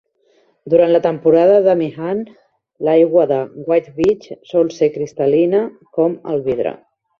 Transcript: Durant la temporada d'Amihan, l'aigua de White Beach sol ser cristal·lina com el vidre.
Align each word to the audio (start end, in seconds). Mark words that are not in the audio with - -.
Durant 0.73 0.93
la 0.93 1.01
temporada 1.05 1.59
d'Amihan, 1.67 2.23
l'aigua 2.89 3.27
de 3.33 3.39
White 3.73 3.95
Beach 4.01 4.27
sol 4.55 4.75
ser 4.81 4.91
cristal·lina 4.99 5.63
com 6.01 6.21
el 6.35 6.45
vidre. 6.51 6.77